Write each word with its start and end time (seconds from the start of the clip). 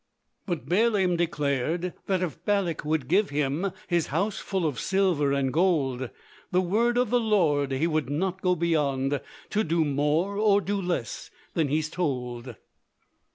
But 0.47 0.65
Balaam 0.67 1.15
declared 1.15 1.93
that 2.07 2.23
if 2.23 2.43
Balak 2.43 2.83
would 2.83 3.07
give 3.07 3.29
Him 3.29 3.71
his 3.85 4.07
house 4.07 4.39
full 4.39 4.65
of 4.65 4.79
silver 4.79 5.31
and 5.31 5.53
gold, 5.53 6.09
The 6.49 6.59
word 6.59 6.97
of 6.97 7.11
the 7.11 7.19
Lord 7.19 7.71
he 7.71 7.85
could 7.87 8.09
not 8.09 8.41
go 8.41 8.55
beyond, 8.55 9.21
To 9.51 9.63
do 9.63 9.85
more 9.85 10.39
or 10.39 10.59
do 10.59 10.81
less 10.81 11.29
than 11.53 11.67
he's 11.67 11.91
told. 11.91 12.55